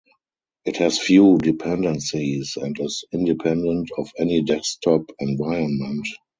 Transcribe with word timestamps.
It 0.65 0.77
has 0.77 0.97
few 0.97 1.37
dependencies 1.37 2.57
and 2.59 2.75
is 2.79 3.03
independent 3.11 3.91
of 3.99 4.09
any 4.17 4.41
desktop 4.41 5.03
environment. 5.19 6.07